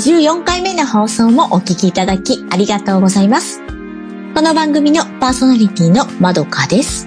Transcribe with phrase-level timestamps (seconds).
[0.00, 3.60] 54回目の放送もお聞きいただきありがとうございます。
[4.34, 7.06] この番組のパーソナリティのまどかです。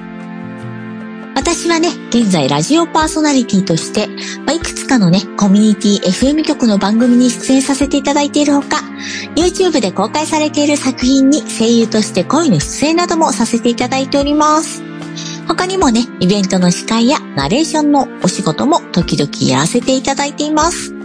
[1.34, 4.08] 私はね、現在ラジオパーソナリティとして、
[4.46, 8.84] まあ、いくつかのね、コミュニティ FM 局の番組に出演させていただいているほか、
[9.36, 14.84] YouTube で公開されている作品に声優として声の出演などもさせていただいております。
[15.48, 21.03] 他にもね、イベントの司会やナレーションのお仕事も時々やらせていただいています。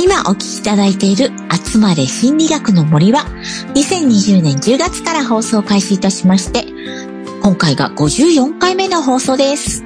[0.00, 1.30] 今お聞きいただいている
[1.64, 3.24] 集まれ心理学の森は
[3.74, 6.66] 2020年10月から放送開始いたしまして、
[7.42, 9.84] 今回が54回目の放送です。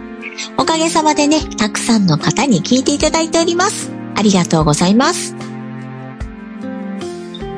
[0.58, 3.90] おかげさまでね、たくさんの方に聞いていただいております。
[4.14, 5.34] ありがとうございます。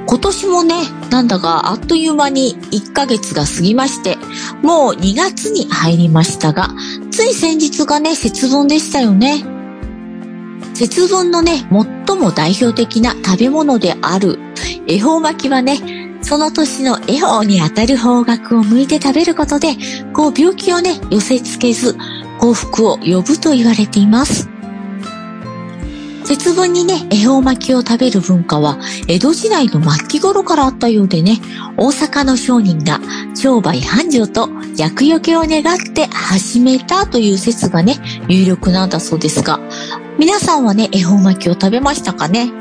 [0.06, 0.75] 今年もね、
[1.10, 4.16] なんだかあっという間に1ヶ月が過ぎまして、
[4.62, 6.70] もう2月に入りましたが、
[7.10, 9.53] つい先日がね、節分でしたよね。
[10.75, 11.67] 節分のね、
[12.06, 14.39] 最も代表的な食べ物である
[14.89, 15.78] 恵方巻きはね、
[16.20, 19.77] その年の恵方にあたる方角を向いて食べることで、
[20.12, 21.97] こう病気をね、寄せ付けず、
[22.41, 24.48] 幸福を呼ぶと言われています。
[26.25, 31.38] 節分にね、恵方巻きを食べる文化は、江戸時代の末期頃からあったようでね、
[31.77, 33.00] 大阪の商人が
[33.34, 37.97] 商売繁盛と厄除けを願って始めたという説がね、
[38.28, 39.61] 有力なんだそうですが、
[40.18, 42.52] 皆さんはね、恵方巻きを食べましたかね？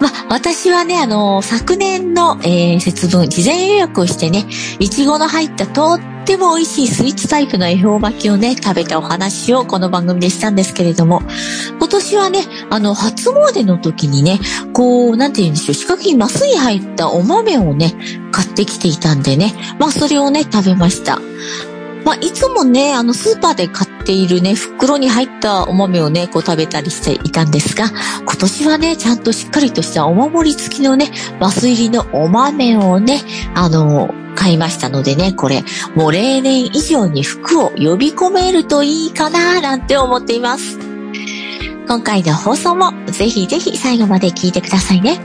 [0.00, 4.46] まあ、私はね、あの昨年の、えー節分、事前予約をしてね、
[4.80, 11.22] いちごの入ったとっても美味しいスイーツタイプの恵方巻きをね、食べたお話をこの番組でしたんですけれども、
[11.78, 12.40] 今年はね、
[12.70, 14.40] あの、初詣の時にね、
[14.72, 17.94] こう、なんて言うんでしょう、四角いマスに入ったお豆をね、
[18.32, 21.20] 買ってきていたんでね、まあ、それをね、食べました。
[22.04, 27.90] まあ、いつもね、あの、スーパーで買っているね、袋に入ったお豆をね、こう食べたりしていたんですが、
[28.20, 33.20] 今年はね、ちゃんとしっかりとしたお守り付きのね、マス入りのお豆をね、
[33.54, 35.62] あの、買いましたのでね、これ、
[35.94, 40.78] もう例年以上に服を呼び込めるといいかな、なんて思っています。
[41.86, 45.20] 今回の放送もぜひぜひ最後まで聞いてくださいね。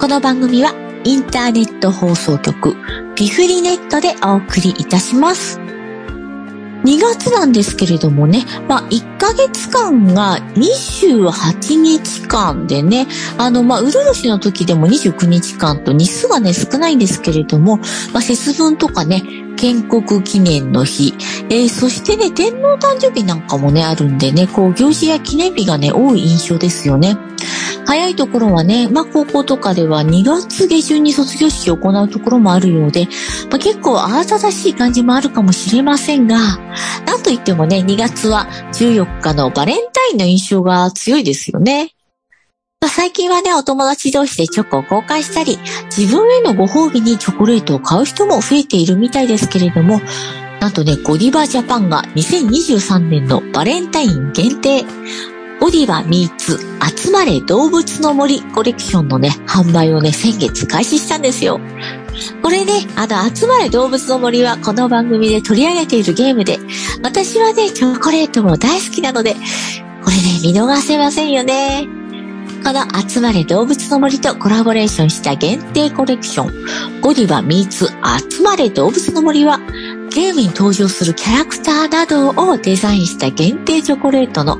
[0.00, 0.72] この番組は
[1.04, 2.74] インターネット放送局
[3.20, 5.58] ピフリネットでお送りいたします。
[5.58, 17.76] 2月なんですけれどもね、まあ、1ヶ月間が28日間でね、あの、まあ、うる年の時でも29日間と日数がね、少ないんですけれども、
[18.14, 19.22] まあ、節分とかね、
[19.58, 21.12] 建国記念の日、
[21.50, 27.18] えーそしてね、天皇誕生日なんかもね、あるんでね、こう、行事や記念日がね、多い印象ですよね。
[27.86, 33.06] 早いところはね、まあ、高校とかでは2月下旬に卒業式を行うところもあるようで、
[33.50, 36.58] まあ、結構慌ただしい感じもあるかもしれませんが、
[37.06, 41.94] なんといってもね、2月は14日のバレンタインの印象が強いですよね。
[42.80, 45.58] ま最近はね、お友達同士でチョコを交換したり、
[45.94, 50.00] 自分へのご褒美にチョコレートを買う人も増えているみたいですけれども、
[50.60, 54.84] なんとね、ゴディバジャパンが2023年のバレンタイン限定、
[55.60, 56.58] ゴディバミーツ
[57.02, 61.60] 集まれ動物の森コレクションのね、販売をね、先月開始したんですよ。
[62.42, 66.58] これね、あの、集まれ動物の森はこの番組で取り上げているゲームで、
[67.02, 69.34] 私はね、チョコレートも大好きなので、
[70.02, 71.86] これね、見逃せませんよね。
[72.64, 77.86] この集まれ動物の森とコラボレーションした限定コレクション、ゴディバミーツ
[78.30, 79.60] 集まれ動物の森は、
[80.10, 84.58] ゲームに登場するキャラクターなどをデザインした限定チョコレートの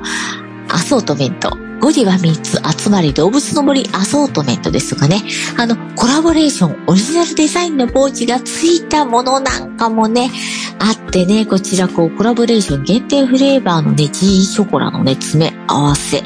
[0.72, 1.56] アソートメント。
[1.80, 5.22] ゴディバ3つ集まり動物の森アソートメントですとかね。
[5.56, 10.30] あの、コラボレーション、オリジナルデザインのポーチがついたものなんかもね、
[10.78, 16.22] あってね、こちらこう、コラボレーション限定フレーバーのね、G ショコラのね、詰め合わせ。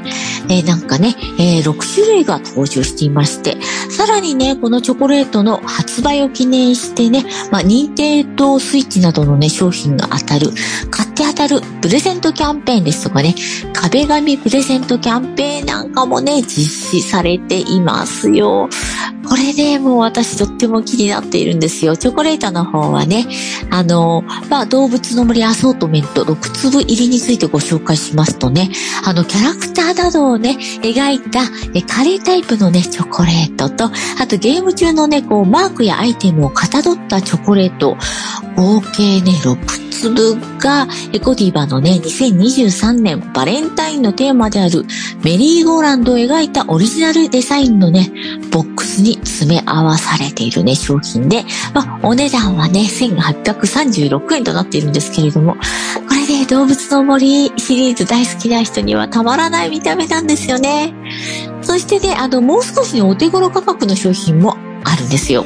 [0.48, 3.56] えーなんかね、えー6種類が登場していまして、
[3.90, 10.48] さらにね、このチョコレートの発売を記念してね、まあ、任天堂スイッチなどのね、商品が当たる、
[10.90, 13.34] 買って当たるプレゼントキャンペーンですとかね、
[13.74, 18.68] 壁紙プレゼントキャンペーンなんかもね、実施されていますよ。
[19.28, 21.96] これね、もう私とっても気になっているんですよ。
[21.96, 23.26] チョコレートの方はね、
[23.70, 28.70] あの、まあ、動物の森アソートメント6粒入りについてご紹介しますとね、
[29.04, 31.40] あの、キャラクターなどをね、描いた
[31.74, 33.84] えカレータイプのね、チョコレートと、
[34.20, 37.96] あとゲーム中のね、こう、マークやアイテムをかたどったチョコレート、
[38.56, 44.84] 合計ね、6粒が、エコディバのね、2023年バレンタインのテーマである
[45.22, 48.12] メリーゴーランドを描いたオリジナルデザインのね、
[48.50, 60.94] ボックスに詰め合わされているね、商品で、まあ、お値段はね、1836円となっているんですけれども、これで、ね、動物の森シリーズ大好きな人にはたまらない見た目なんですよね。
[61.62, 65.44] そしてね、あの、もう少しお手頃価格の商品もあるんですよ。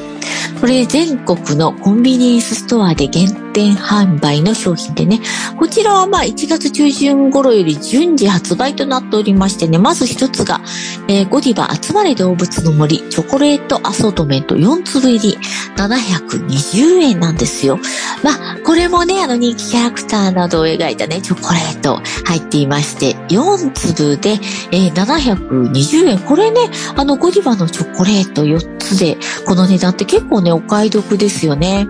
[0.61, 5.21] これ全国のコンビニエンスストアで限定販売の商品でね、
[5.57, 10.61] こちらはまあ1月中旬頃より順次発売となっておりましてね、まず一つが、
[11.09, 12.99] えー、ゴディバ集まれ動物の森。
[13.09, 14.57] チョコレートアソートメント。
[14.57, 15.39] 4粒入り。
[15.77, 17.79] 720円なんですよ。
[18.25, 22.01] まあ、これもね、あの人気キャラクターなどを描いたね、チョコレート。
[22.25, 24.31] 入っていまして、4粒で、
[24.73, 26.19] えー、720円。
[26.19, 26.61] これね、
[26.97, 29.17] あのゴディバのチョコレート4つで、
[29.47, 31.87] この値段って結構ね、お買い得ですよね。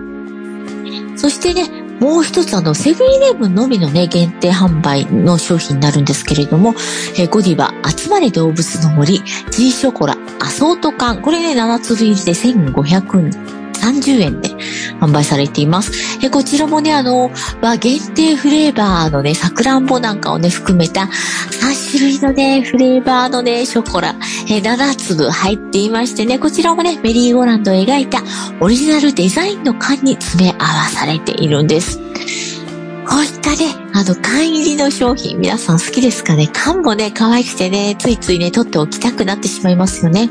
[1.15, 1.69] そしてね、
[1.99, 6.73] もう一つあの、セブンイレブンのみのね、限定販売の商品になるんですけれども、
[7.17, 9.21] えー、ゴディバ、集まれ動物の森、
[9.51, 14.49] G ショコラ、アソート缶、これね、7粒入りで1500円30円で
[14.99, 15.91] 販売されています。
[16.23, 17.31] えこちらもね、あの、
[17.61, 24.15] まあ、限定フレーバーのね、さくらんぼなんかをね、含めた3種類のね、フレーバーのね、ショコラ、
[24.49, 28.21] え7粒入っていましてね、こちらもね、メリーゴーランドを描いた
[28.59, 31.99] オリジナルデザインの缶に詰め合わされているんです。
[33.07, 36.47] こういったね、あの、缶入りの商品、皆さん好きですかね？
[36.53, 40.29] 缶もね、可愛くてね、ついついね、取っておきたくなってしまいますよね。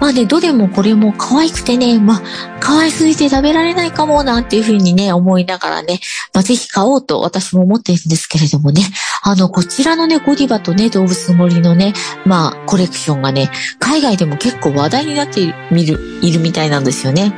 [0.00, 2.22] まあね、どれもこれも可愛くてね、まあ、
[2.60, 6.00] 可愛すぎて食べられないかもなんていうふうにね、思いながらね、
[6.34, 8.82] まあ、ぜひ買おうと私も思っているんですけれどもね、
[9.22, 11.94] あの、こちらのね、ゴディバとね、動物森のね、
[12.24, 15.54] まあ、コレクションがね、海外でも結構話題になっている、
[16.22, 17.32] いるみたいなんですよね。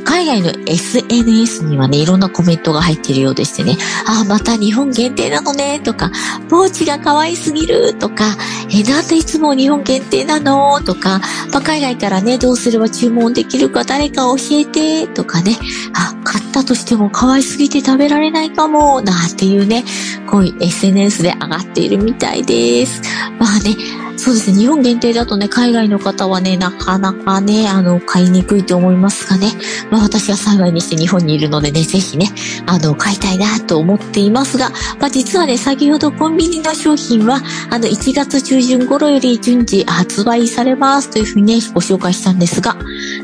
[0.00, 6.10] 海外の SNS にはね、いろんなコメントが入っているようでしてね、あ、また日本限定なのね、とか、
[6.48, 8.24] ポーチが可愛すぎる、とか、
[8.70, 11.20] え、なんでいつも日本限定なのとか、
[11.52, 15.56] まあ、海外からね、どうすれば注文できるか誰か教えて、とかね、
[15.94, 19.84] あ、買ったとしても可愛すぎて食べられないかも、なんていうね、
[20.26, 23.02] こういう SNS で上がっているみたいです。
[23.38, 23.76] まあね、
[24.22, 24.58] そうですね。
[24.58, 29.48] 日本限定だとね、海外の方はね、なかなかね、あの、買いにくいと思いますがね。
[29.90, 32.28] まあ私は幸いにして日本にいるのでね、ぜひね、
[32.66, 34.70] あの、買いたいなと思っていますが、
[35.00, 37.40] まあ実はね、先ほどコンビニの商品は、
[37.70, 42.76] あの、1月中旬頃より順次発売されますというふうにね、ご紹介したんですが、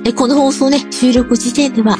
[0.02, 1.96] でこの放送ね、収録時点では、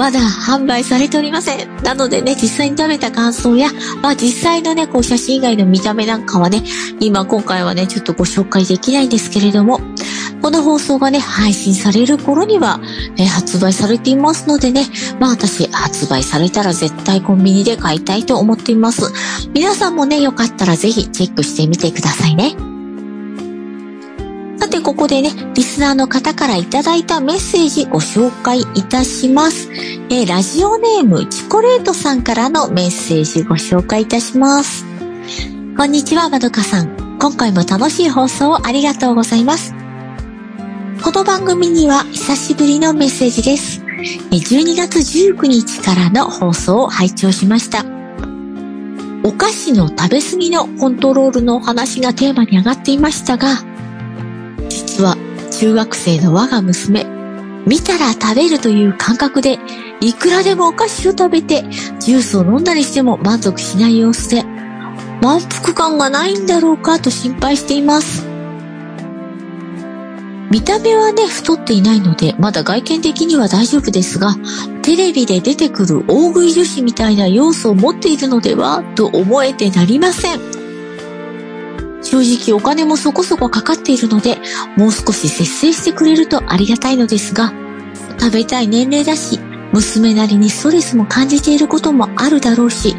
[0.00, 1.82] まだ販売されておりません。
[1.82, 3.68] なのでね、実際に食べた感想や、
[4.00, 6.64] まあ実際のね、こう写真以外の見た目なんかはね、
[7.00, 9.78] 今今回はね、ちょっとご紹介できないんですけれども、
[10.40, 12.80] この放送がね、配信される頃には、
[13.18, 14.86] え発売されていますのでね、
[15.18, 19.12] まあ私、発売されたら絶対コンビニで買いたいと思っています。
[19.52, 22.69] 皆さんもね、よかったらぜひチェックしてみてくださいね。
[24.60, 29.70] さて、ここでね、リスナーの方からいただいたメッセージご紹介いたします。
[30.10, 34.84] えー、ラジオネームチコレートさんからのメッセージご紹介いたします。
[35.78, 37.18] こんにちは、まどかさん。
[37.18, 39.74] 今回も楽しい放送をありがとうございます。
[41.02, 43.80] この番組には久しぶりのメッセージです。
[44.30, 47.86] 12月19日からの放送を拝聴しました。
[49.24, 53.69] お菓子の食べ過ぎのコントロールのお話がテーマに上がっていましたが、
[55.00, 55.16] 実は
[55.50, 57.06] 中学生の我が娘、
[57.66, 59.58] 見たら食べるという感覚で、
[60.02, 61.64] いくらでもお菓子を食べて、
[62.00, 64.44] ジュースを飲んだりしても満足しない様子で、
[65.22, 68.26] 満腹感がないんだろうかと心配しています。
[70.50, 74.36] 見た目はね、太っていないので、まだ外見的には大丈夫ですが、
[74.82, 80.59] テレビで出てくる大食い女子みたいな要素を持っているのではと思えてなりません。
[82.02, 84.38] 正直お金もそこそこかかっているので、
[84.76, 87.52] もう少し節制してくれるとありがたいのですが、
[88.18, 89.40] 食べたい年齢だし、
[89.72, 92.96] 娘なりにストレスも感じていることもあるだろうし、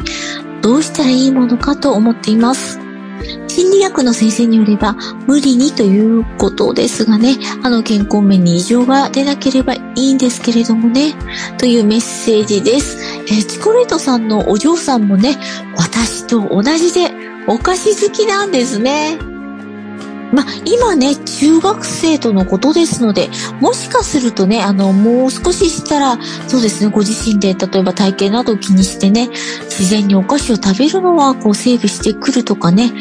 [0.62, 2.78] どうしたらいいものかと思っています。
[3.46, 11.14] 心理学の先生によれば、無理にということですがね、あの健康面に異常が出なければいいんですけれどもね、
[11.58, 12.98] というメッセージです。
[13.26, 15.36] えー、チコレートさんのお嬢さんもね、
[15.76, 19.18] 私と同じでお菓子好きなんですね。
[20.32, 23.28] ま、今ね、中学生とのことですので、
[23.60, 26.18] もしかするとね、あの、もう少ししたら、
[26.48, 29.28] そうですね、ご自身で、例えば体型などを気にしてね、
[29.64, 32.92] 自然にお菓子を食べるのは、こう、セーブしてくるとかね、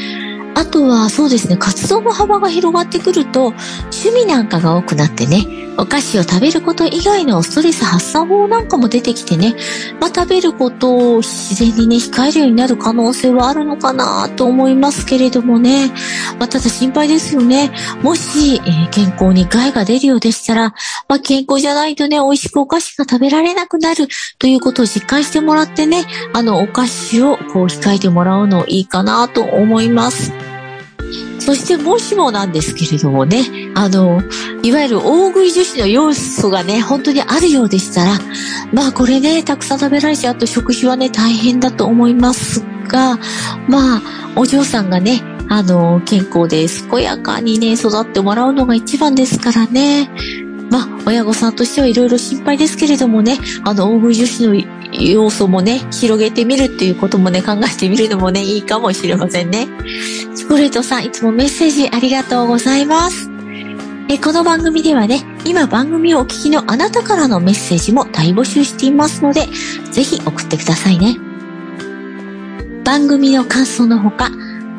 [0.56, 3.54] あとはそうですね、活動の幅が広がってくると、
[3.92, 9.56] 趣味なんかが多くなってね、お菓子を食べること以外のストレス発散法なんかも出てきてね、
[10.00, 15.92] まあ、食べることを自然にね、控えるようになる可能性はあるのかなと思いますけれどもね。
[16.38, 17.72] まあ、ただ心配ですよね。
[18.04, 20.74] もし、えー、健康に害が出るようでしたら、
[21.08, 24.08] まあ、健康じゃないとね、美味しくお菓子が食べられなくなる
[24.40, 30.51] ということを実感してもらってね、あの、お菓子をこう控えてもらうのいいかなと思います。
[31.42, 33.44] そしてもしもなんですけれどもね、
[33.74, 34.22] あの、
[34.62, 38.12] いわゆる大食い女子の要素がね、本当にあるようでしたら、
[38.72, 43.18] まあこれね、たくさん食べられちゃうと食費はね、大変だと思いますが、
[43.68, 44.02] まあ、
[44.36, 50.10] お嬢さんがね、あの、健康で健やかにね、育ってもらうのが一番ですからね。
[50.70, 54.56] まあ、親御さんとしてはいろいろ心配ですけれどもね、あの、大食い女子の
[55.10, 59.68] 要素もね、広げてみるっていうこともね、考えてみるのもね、いいかもしれませんね。
[60.36, 63.30] チョコレートさん、いつもメッセージありがとうございます。
[64.10, 69.48] えこの番組ではね、今番組をお聞きのあなたからのメッセージも大募集していますので、
[69.92, 71.18] ぜひ送ってくださいね。
[72.84, 74.30] 番組の感想のほか、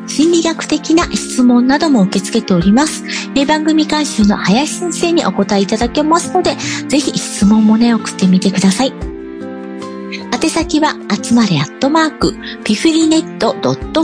[0.05, 3.03] 心理学的な質問なども受け付けております。
[3.35, 6.55] え番組監修の林先生にお答えいただけますので、
[6.87, 9.12] ぜひ質問もね、送ってみてください。
[10.43, 12.35] 宛先は、集まれアットマーク、
[12.65, 13.55] ピフリネット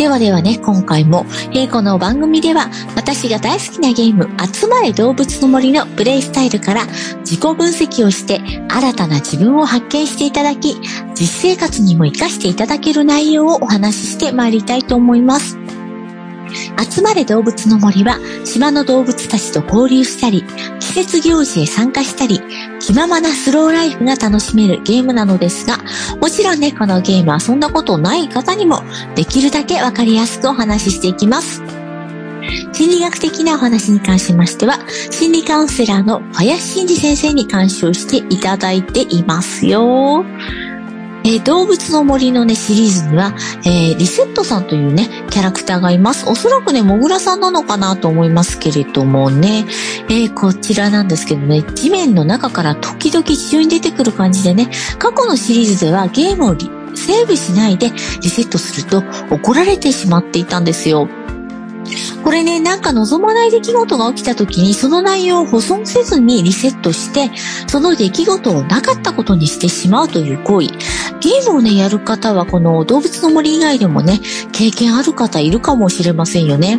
[0.00, 6.86] ではではね、今回も、えー、この番組では、私が大好きなゲーム、集まれ動物の森のプレイスタイルから
[7.18, 10.80] 自己分析をして、新たな自分を発見していただき、
[11.14, 15.59] 実生活にも活かしていただける内容をお話ししてまいりたいと思います。
[16.90, 20.44] 集まれ動物の森は島の動物たちと交流したり、
[20.80, 22.40] 季節行事へ参加したり、
[22.80, 25.78] 気ままなスローライフが楽しめるゲームなのですが、
[26.20, 28.82] もちろんね、このゲームはそんなことない方にも
[29.14, 31.62] できるだけわかりやすくお話ししていきます。
[32.72, 34.78] 心理学的なお話に関しましては、
[35.10, 40.24] 心理カウンセラーの林真二先生に監修していただいていますよ。
[41.24, 43.34] えー、動物の森のね、シリーズには、
[43.64, 46.28] えー、リセットさんというね、キャラクターがいます。
[46.28, 49.64] おそらくね、モグラさんなのかなと思いますけれどもね、
[50.08, 56.56] えー、こちらなんですけどね、地面の中から時々地上に出てくる感じでね、過去のシリーズではゲームを
[56.96, 59.02] セーブしないでリセットすると
[59.34, 61.08] 怒られてしまっていたんですよ。
[62.30, 67.28] これね、なんか望まない出来事が起きた時に、その内容を保存せずにリセットして、
[67.66, 70.68] その出来事をなかったことにしてしまうという行為。
[71.18, 74.20] ゲームをね、やる方は、この動物の森以外でもね、
[74.52, 76.78] 経験ある方いるかもしれませんよね。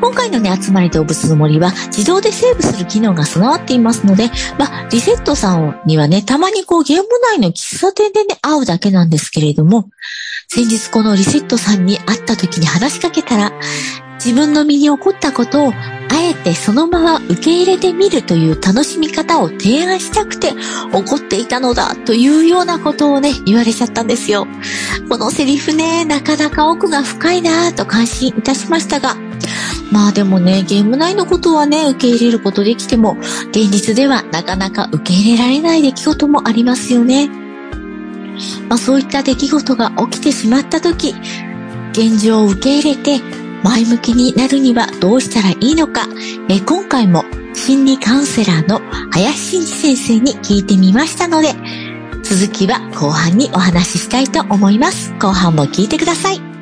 [0.00, 9.90] 今回のね、集まり動物の森は自動でセーブする機能が備わっていますので、まあ、リセットさんにはね、たまにこうゲーム内の喫茶店でね、会うだけなんですけれども、
[10.48, 13.52] 先日このリセットさんに会った時に話しかけたら、
[14.24, 20.52] 自分の身に起こったことをあえてそのまま受け入れてみるという楽しみ方を提案したくて
[20.92, 24.46] 怒っていたのだというようなことをね、言われちゃったんですよ。
[25.08, 29.16] このセリフね、なかなか奥が深いなぁと感心いたしましたが、
[29.90, 33.16] まあでもね、ゲーム内のことはね、受け入れることできても、
[33.50, 37.28] 現実ではなかなか受け入れられない出来事もありますよね。
[38.68, 41.14] まあそういった出来事が起きてしまった時、
[41.92, 46.06] 現状を受け入れて前向きになるにはどうしたらいいのか、
[46.50, 48.78] え今回も心理カウンセラーの
[49.10, 51.54] 林真二先生に聞いてみましたので、
[52.22, 55.14] 続きは後半にお話ししたいと思います。
[55.14, 56.53] 後半も聞いてください。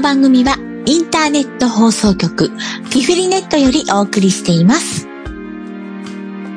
[0.00, 2.50] の番組はインターネット放送局
[2.90, 5.06] ピフリネットよりお送りしています。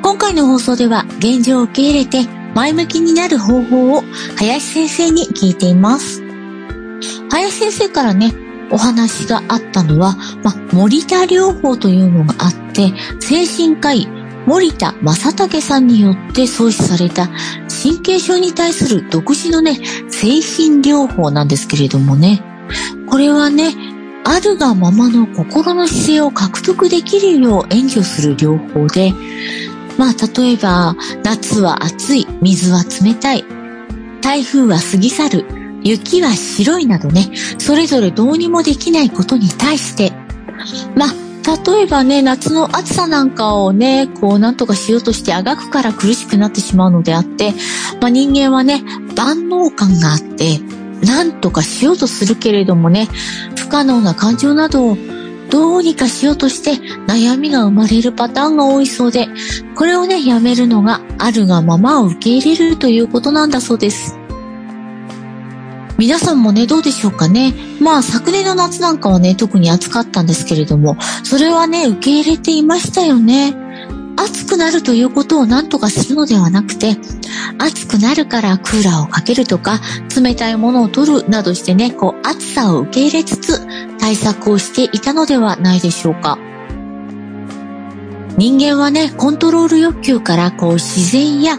[0.02, 4.02] 今回の放送では現状を受け入れて前向きになる方法を
[4.38, 6.22] 林先生に聞いています。
[7.30, 8.32] 林先生からね、
[8.70, 14.08] お話があったのは、ま森田療法というのがあって、精神科医
[14.46, 17.28] 森田正武さんによって創始された
[17.68, 19.74] 神経症に対する独自のね、
[20.08, 22.42] 精神療法なんですけれどもね、
[23.14, 23.72] これはね、
[24.24, 29.12] あるがままの心の姿勢を獲得できるよう援助する療法で、
[29.96, 33.44] まあ例えば、夏は暑い、水は冷たい、
[34.20, 35.46] 台風は過ぎ去る、
[35.84, 40.10] 雪は白いなどね、それぞれどうにもできないことに対して、
[40.96, 41.14] まあ
[41.66, 47.52] 例えばね、夏の暑さなんかをね、こう、なんとかしようとしてあがくから苦しくなってしまうのであって、
[48.00, 48.82] まあ、人間はね、
[49.14, 50.58] 万能感があって、
[51.04, 53.08] なんとかしようとするけれどもね、
[53.56, 54.96] 不可能な感情などを
[55.50, 59.28] どうにかしようとして悩みが生まれるパターンが多いそうで、
[59.76, 64.18] これをね、やめるのがあるがままを受け入れるということなんだそうです。
[65.96, 67.54] 皆さんもね、どうでしょうかね。
[67.80, 73.63] まあ、昨年の夏なんかはね、特に暑かったんですけれども、それはね、受け入れていましたよね。
[74.26, 76.96] 暑くなるということを何とかするのではなくて、
[77.58, 79.80] 暑くなるからクーラーをかけるとか、
[80.20, 83.66] 冷たいものを取るなどしてね、こう、暑さを受け入れつつ、
[83.98, 86.38] 対策をしていたのではないでしょうか。
[88.36, 91.58] 人間はね、コントロール欲求からこう自然や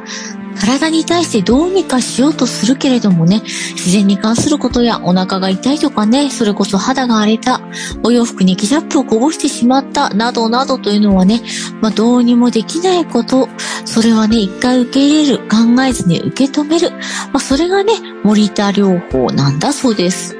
[0.55, 7.61] 体に対してどうにかしようとするけれどもね、自然に関することやお腹が痛いとかね、それこそ肌が荒れた、
[8.03, 11.41] お洋服にケチャップをこぼしてしまった、などなどというのはね、
[11.81, 13.49] まあどうにもできないこと、
[13.85, 16.97] それはね、一回受け入れる、考えずに受け止める、ま
[17.35, 20.37] あそれがね、森田療法なんだそうです。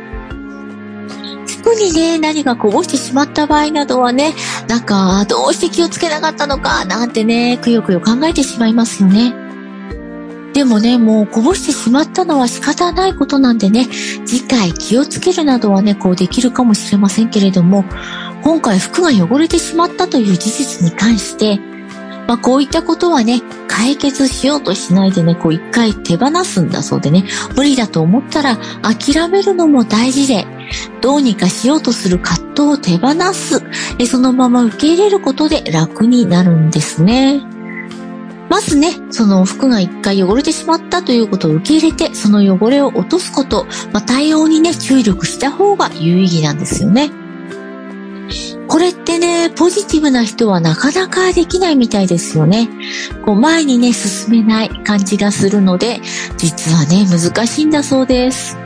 [1.66, 4.36] 服にね、何かこぼしてしまった場合などはね、
[4.68, 9.45] なんか、どうして気をつけなかったのか、なんてね、くよくよ考えてしまいますよね。
[10.56, 13.90] でもね、もうこぼしてしまったのは仕方ないことなんでね、
[14.26, 17.84] 次回気をつけるなどはね、こうできるかもしれませんけれども、
[18.42, 21.60] 今回服が汚れてしまったという事実に関して、
[22.26, 27.26] まあこういったことはね、解決しようとしないでね、こう一回手放すんだそうでね、
[27.58, 30.48] 無理だと思ったら諦めるのも大事で、
[31.02, 33.62] どうにかしようとする葛藤を手放す、
[34.10, 37.55] そのまま受け入れることで楽になるんですね。
[38.50, 47.12] まずね、その服が一回汚れてしまったということを受け入れて、その汚れを落とすこと、まあ、対応にね、注力した方が有意義なんですよね。
[48.68, 52.70] これってね、ポジティブな人はなかなかできないみたいですよね。
[53.26, 56.02] こう前にね、進めない感じがするので、
[56.38, 58.58] 実はね、難しいんだそうです。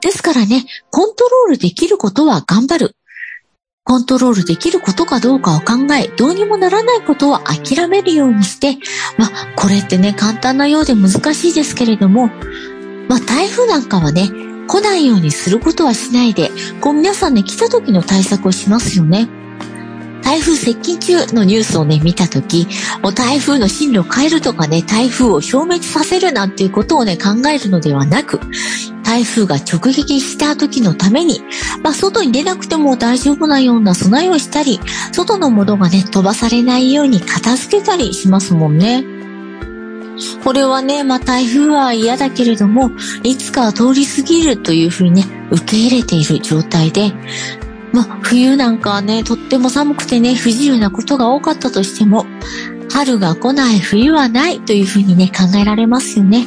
[0.00, 2.96] ですからね、コントロールできることは頑張る。
[3.86, 8.78] コントロールできることかどうかを考え、どうにもならないことは諦めるようにして、
[9.16, 12.26] まあ、これってね、簡単なようで難しいですけれども、
[13.08, 14.28] まあ、台風なんかはね、
[14.66, 19.28] 来ないようにすることはしないで、こう皆さんね、来た時の対策をしますよね。
[20.26, 22.66] 台風接近中のニュースをね、見たとき、
[23.00, 28.40] もう台風の進路を変えるとかね、台風を消滅させるなんていうことをね、考えるのではなく、
[29.04, 31.42] 台風が直撃した時のために、
[31.84, 34.80] まあ、外に出なくても大丈夫なような備えをしたり、
[35.12, 39.04] 外のものがね、飛ばされないように片付けたりしますもんね。
[40.42, 42.90] これはね、まあ、台風は嫌だけれども、
[43.22, 47.12] いつかは通り過ぎるというふうにね、受け入れている状態で、
[47.96, 52.26] ま、冬なんかはね、とっても寒くてね、不自由なことが多かったとしても、
[52.92, 56.46] 春が来ない冬はないというふうにね、考えられますよね。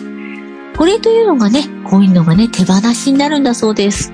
[0.77, 4.13] これというのがね、こういうのがね、手放しになるんだそうです。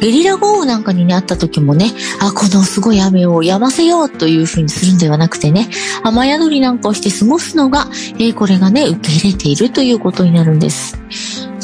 [0.00, 5.68] ゲリラ豪雨なんかにね、あった時もね、あ、このすごい雨を止ませようというふうにするんではなくてね、
[6.02, 10.98] 雨宿りなんかをして過ごすのが、えー、これがね、受け入れているということになるんです。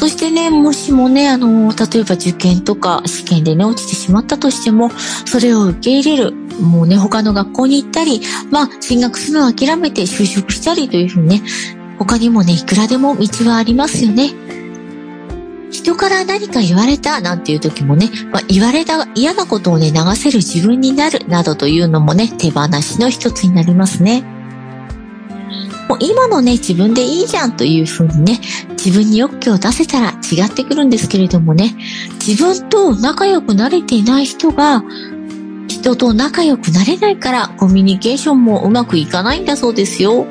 [0.04, 4.90] そしてね、もしもね、あの、例えば受験とか試験でね、落ちてしまったとしても、
[5.24, 6.32] それを受け入れる。
[6.60, 11.42] もうね、他の学校に行ったり、まあ、進学するのを諦めて就職したりというふうにね、
[11.98, 14.34] 他にもね、いくらでも道はありますよね。
[15.70, 24.33] 人から何か言われたなんていう時もね、まあ、言われた嫌なことをね、流せる自分になるなどというのもね、手放しの一つになりますね。
[25.88, 31.74] もう今のね、自分でいいじゃんというふうにね、自分に欲求を出せたら違ってくるんですけれどもね、
[32.26, 34.82] 自分と仲良くなれていない人が、
[35.68, 40.26] 人と仲良くなれないからコミュニケーションもうまくいかないんだそうですよ。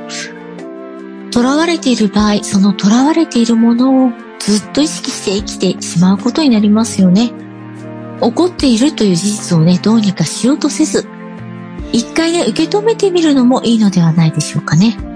[1.32, 7.32] 囚われている場合、その囚われているものをずっと意識して生きてしまうことになりますよね。
[8.22, 11.08] 怒っているという事実をね、どうにかしようとせず、
[11.92, 15.13] 一回ね、受け止めてみるのもいいのではないでしょうかね。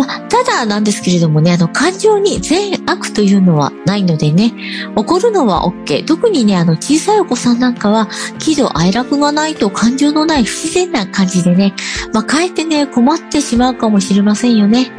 [0.00, 4.54] まあ、ただなんですけれどもね、あの、感情に善悪というのはないのでね、
[4.96, 6.06] 怒るのは OK。
[6.06, 8.08] 特にね、あの、小さいお子さんなんかは、
[8.38, 11.74] 喜怒哀楽がないと感情のない不自然な感じでね、
[12.14, 14.90] まあ、かえってね、困ってしまうかもしれませんよね。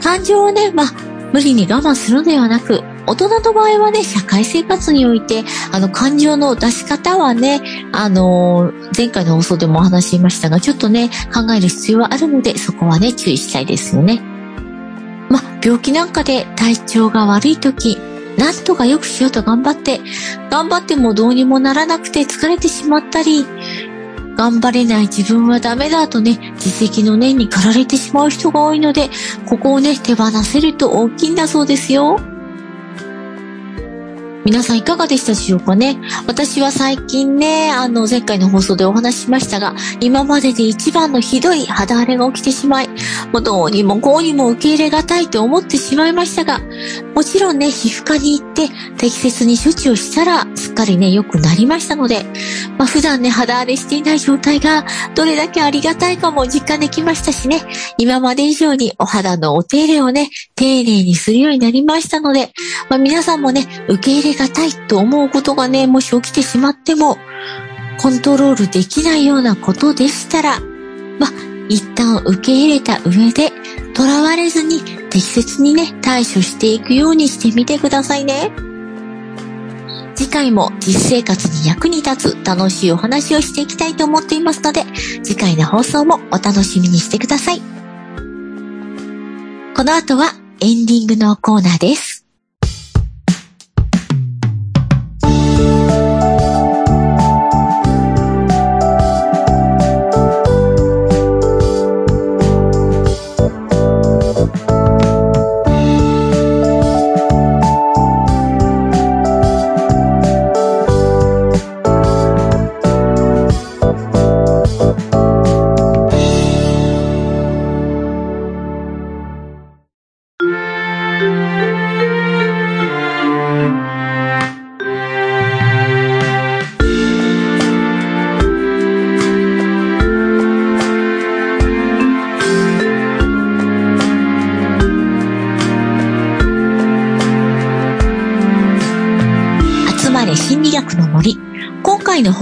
[0.00, 0.86] 感情をね、まあ、
[1.32, 7.60] 無理に我慢するのではなく、大人の場合はね、社会生活において、あの、感情の出し方はね、
[7.92, 14.22] あの、前回の放送でもお話ししましたが、ちょっとね、考える必要はあるので、そこはね、注意したいですよね。
[15.28, 17.98] ま、病気なんかで体調が悪い時、
[18.38, 20.00] なんとか良くしようと頑張って、
[20.50, 23.44] 頑張ってもどうにもならなくて疲れてしまったり、
[24.36, 29.10] 頑張れない自分はダメだとね、自責の念に駆られてしまう人が多いので、
[29.46, 32.18] ここをね、手放せると大きいんだそうですよ。
[34.44, 36.00] 皆さんいかがでしたでしょうかね？
[36.26, 42.88] 私は最近ね、あの前回の放送でお話ししましたが、今までで一番のひどい肌荒れが起きてしまい、
[43.32, 46.60] もうどうにもこうにも受け入れがたいと思ってしまいましたが、
[47.14, 52.26] もちろんね、皮膚科に行って適切に処置をしたらすっかりね、良くなりましたので、
[52.78, 57.60] まあ、普段ね、肌荒れしていない状態がどれだけありがたいかも実感できましたしね、
[57.98, 62.52] 今まで以上にお肌のお手入れをね、丁寧にするようになりましたので、
[62.88, 67.18] まあ、皆さんもね、受け入れがたいと思うことがね、もし起きてしまっても、
[68.00, 70.60] コントロールできないようなことでしたら、
[71.18, 71.30] まあ、
[71.68, 73.52] 一旦受け入れた上で、
[73.94, 74.80] 囚われずに
[75.10, 78.71] 適切にね、対処していくようにしてみてくださいね。
[80.22, 84.84] 次回も実生活に役に立つ楽しいお話をしていきたいと思っていますので、
[85.24, 87.60] 次回の放送もお楽しみにしてください。
[89.74, 92.21] この後はエンディングのコーナーです。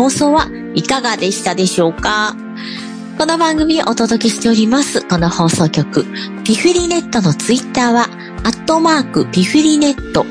[0.01, 2.35] 放送はいかがでしたでしょうか？
[3.19, 6.07] この番組をお届けしております、この放送局、
[6.43, 8.05] ピフリネットのツイッターは、
[8.43, 10.31] アットマークピフリネット、フ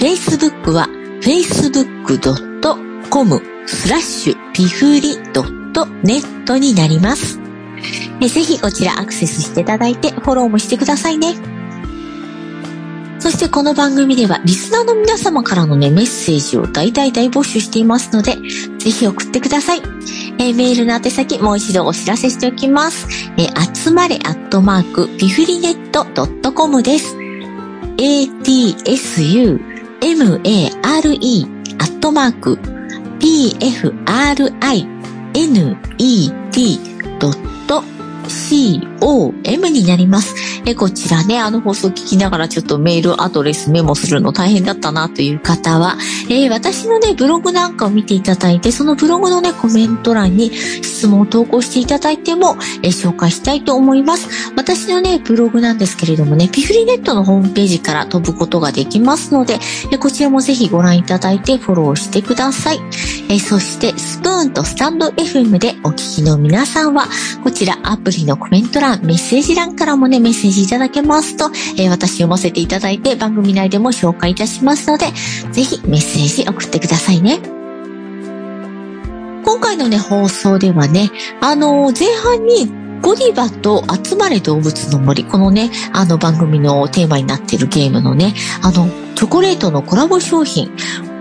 [0.00, 0.88] ェイスブックは、
[1.22, 7.38] facebook.com スラッシュピフリドットネットになります。
[8.20, 11.36] ぜひこちらアクセスしていただいてフォローもしてくださいね。
[13.26, 18.36] そしてこの番組ではリスナーの皆様からのね、メッセージを大大大募集していますので、
[18.78, 19.80] ぜひ送ってください。
[20.38, 23.08] えー、メールの宛先もう一度お知らせしておきます。
[23.36, 27.16] えー、集まれアットマークピフリネットドットコムです。
[27.96, 29.58] atsu
[30.14, 31.48] mare
[31.80, 32.60] アットマーク
[33.18, 33.90] pfrinet
[37.18, 37.55] ドット
[38.28, 40.34] com になります。
[40.66, 45.96] え、こちらね、あの放送聞きながらちょっとメールアドレスメモするの大変だったなという方は、
[46.28, 54.52] えー、私のね、ブログなんかを見ていただいて、そのブログのね、コメント欄に質問を投稿していただいても、えー、紹介したいと思います。
[54.56, 59.58] 私のね、ブログなんですけれどもね、ピフリネットのホームページから飛ぶことができますので、
[59.92, 62.80] えこちらもぜひご覧いただいてフォローしてください。
[63.28, 67.08] えそして、スプーンとスタンド FM でお聞きの皆さんは、
[67.44, 75.06] こちらアプリのコメント欄、メッセージ欄からもね、メッセージいただけますと、えー、私読ませていただいて番組内でも紹介いたしますので、
[75.52, 77.40] ぜひメッセージ送ってくださいね。
[79.44, 90.70] 今回のね、放送ではね、あのー、前半にゴディバと集まれ動物の森、このね、あの番組のテーマになっているゲームのね、あの、チョコレートのコラボ商品、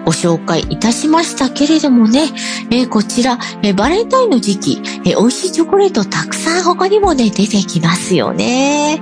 [0.05, 2.29] ご紹介いたしましたけれどもね、
[2.71, 9.01] えー、こちら、えー、バレンタインの時期、えー、美味しいチョコレートたくさん他にもね、出てきますよね。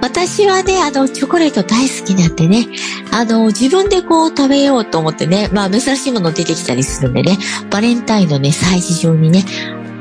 [0.00, 2.66] 私はね、あの、チョコレート大好きなんでね、
[3.12, 7.36] あの、自分でこう食べようと思ってね、まあ珍しいもの出てきたりするんでね、
[7.70, 9.44] バレンタインのね、催事場にね、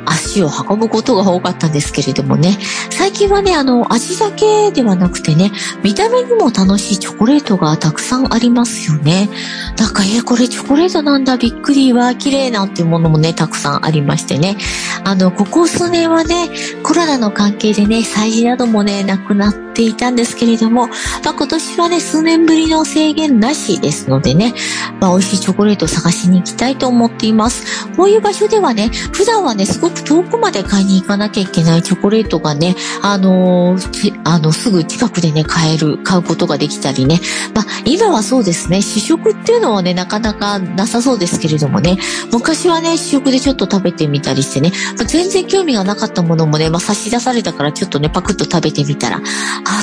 [0.09, 2.57] 足を運ぶことが多かったんですけれどもね、
[2.89, 5.51] 最近はね、あの、味だけではなくてね、
[5.83, 9.29] 見た目にも楽しいチョコレートがたくさんありますよね。
[9.77, 14.57] なんか、え、これチョコレートなんだ、びっくりは、綺麗なっていうものもね、たくさんありましてね。
[15.03, 16.49] あの、ここ数年はね、
[16.83, 20.93] コロナの関係でね、催事などもね、なくなっていたんですけれども、ま
[21.31, 24.53] あ、今年はね、数年ぶりの制限なしですのでね、
[24.99, 27.87] まあ、美味しいチョコレートを探しに行きたいと思っています。
[27.95, 37.19] こういう場所ではね、普段はね、すご遠くまで買いに行かなきゃいけないチョコレートがね、あのー、あの、すぐ近くでね、買える、買うことができたりね。
[37.53, 41.97] まあ、今はそうですね、試食っていうのはね、なかなかなさそうですけれどもね、
[42.31, 49.21] 昔はね、試食でちょっと食べてみたりしてね、まあ、全然興味がなかったものもね、まあ、差し出されたからちょっとね、パクッと食べてみたら、あ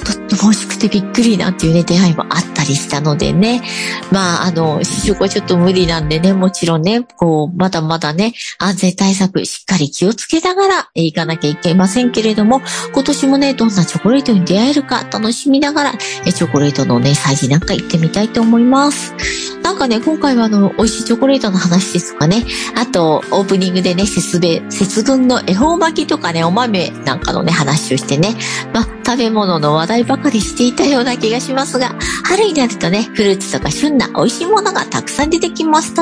[0.01, 3.63] あ、とっても美味しくてびっくりなっていうね、出会いもあったりしたのでね、
[4.11, 12.61] まあ、あの、試食はちょっと無理なんでね、もちろんね、こう、まだまだね、安全対策しっかり気をつけながら行かなきゃいけませんけれども、
[12.93, 19.15] 今年もね、どんなチョコレートに出会えるか楽しみながら、チョコレートのね、催事なんか行ってみたいと思います。
[19.63, 28.35] なんかね、今回はあの、美味しいチョコレートの話ですとかね、あと、オープニングでね、節分、節分の恵方巻きとかね、お豆なんかのね、話をしてね、
[28.73, 35.95] ま、食べ物の話題ばかりしていたような気がしますが、春になるとね、フルーツとか旬な美味しいものがたくさん出てきます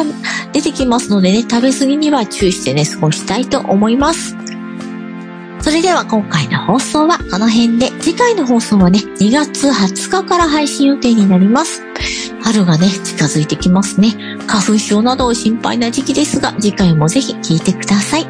[0.52, 4.36] 出てきますのでね、食べ過ぎには注意してね、過ごしたいと思います。
[5.60, 11.82] それでは今回の放送はこの辺で、次回の放送はね、2月20日から配信予定になります。
[12.42, 14.16] 春がね、近づいてきますね。
[14.48, 18.26] 花粉症などを心配な時期ですが、次回もぜひ聴いてください。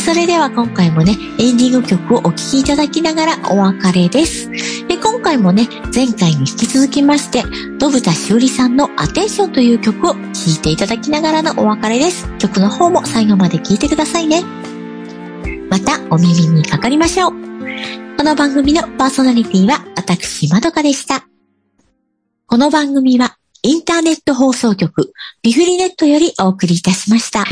[0.00, 4.50] それでは今回もね、エンディング曲をお聴きいただきながらお別れです。
[4.86, 7.44] で今回もね、前回に引き続きまして、
[7.78, 10.18] 戸豚しおりさんのアテンションという曲を聴
[10.58, 12.28] いていただきながらのお別れです。
[12.38, 14.42] 曲の方も最後まで聴いてくださいね。
[15.70, 17.32] またお耳にかかりましょう。
[18.16, 21.26] この番組のパーソナリティは私、まどかでした。
[22.46, 27.44] この番組はインターネット放送局リフリネットよりお送りいたしました。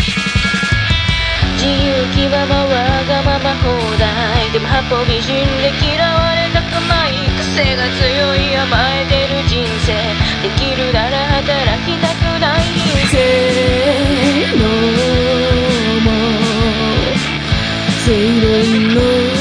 [1.64, 2.68] 自由気ままわ
[3.08, 4.52] がまま放題。
[4.52, 7.16] でも八方美人で嫌われたくない。
[7.40, 9.94] 癖が強い甘えてる人生。
[10.42, 12.60] できるなら働きたくない。
[13.08, 14.68] せーの
[16.04, 16.12] も。
[18.04, 19.33] 正論の。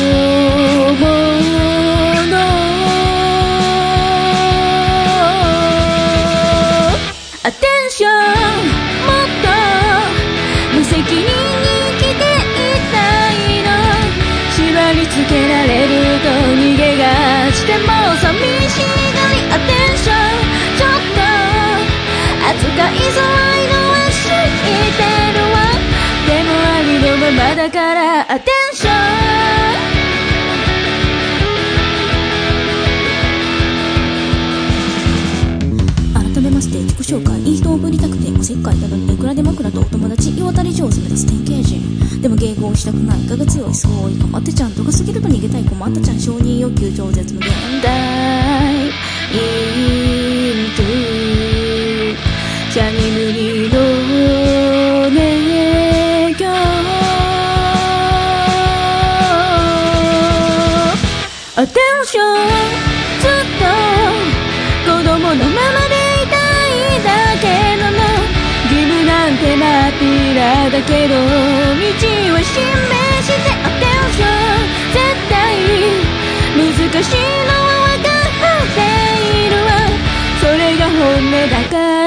[27.36, 28.94] まだからアテンション。
[36.14, 38.76] 改めまして自己紹介いい人をぶりたくておせっかい。
[38.78, 39.18] たどってい。
[39.18, 43.20] くらで枕とお友達世渡り上手なです典型人でも迎合したくない。
[43.28, 43.74] かが強い。
[43.74, 44.14] すごい。
[44.14, 45.64] かまってちゃんとか過ぎると逃げたい。
[45.64, 46.20] 困ったちゃん
[70.70, 75.34] だけど道は示してアテンション絶対
[76.56, 76.64] 難
[77.04, 78.80] しいのは分かって
[79.38, 79.70] いるわ。
[80.40, 82.03] それが本音だから。